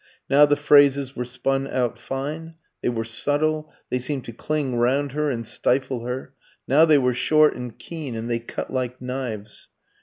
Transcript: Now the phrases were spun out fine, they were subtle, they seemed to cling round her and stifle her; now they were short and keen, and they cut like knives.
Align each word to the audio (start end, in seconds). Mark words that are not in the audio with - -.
Now 0.27 0.47
the 0.47 0.55
phrases 0.55 1.15
were 1.15 1.25
spun 1.25 1.67
out 1.67 1.95
fine, 1.95 2.55
they 2.81 2.89
were 2.89 3.03
subtle, 3.05 3.71
they 3.91 3.99
seemed 3.99 4.25
to 4.25 4.33
cling 4.33 4.77
round 4.77 5.11
her 5.11 5.29
and 5.29 5.45
stifle 5.45 6.05
her; 6.07 6.33
now 6.67 6.85
they 6.85 6.97
were 6.97 7.13
short 7.13 7.55
and 7.55 7.77
keen, 7.77 8.15
and 8.15 8.27
they 8.27 8.39
cut 8.39 8.73
like 8.73 8.99
knives. 8.99 9.69